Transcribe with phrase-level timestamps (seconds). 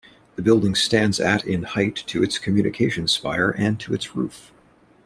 [0.35, 4.51] The building stands at in height to its communications spire and to its roof.